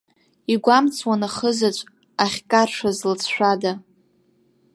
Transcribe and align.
Игәамҵуан 0.53 1.21
ахызаҵә 1.27 1.83
ахькаршәыз 2.23 2.97
лыҵшәада. 3.09 3.73